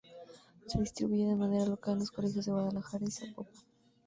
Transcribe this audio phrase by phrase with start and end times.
[0.69, 3.61] Se distribuye de manera local en colegios de Guadalajara y Zapopan.